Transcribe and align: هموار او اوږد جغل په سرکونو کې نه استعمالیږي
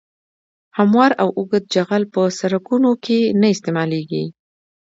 هموار 0.77 1.11
او 1.21 1.29
اوږد 1.37 1.63
جغل 1.73 2.03
په 2.13 2.21
سرکونو 2.39 2.91
کې 3.05 3.19
نه 3.39 3.47
استعمالیږي 3.53 4.23